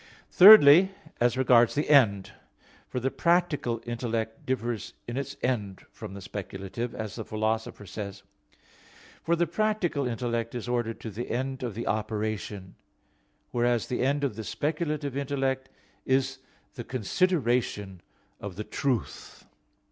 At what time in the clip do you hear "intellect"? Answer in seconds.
3.85-4.47, 10.07-10.55, 15.15-15.69